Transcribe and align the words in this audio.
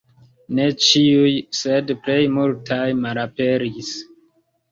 Ne 0.59 0.63
ĉiuj, 0.85 1.33
sed 1.57 1.93
plej 2.07 2.17
multaj 2.37 2.81
malaperis. 3.05 3.93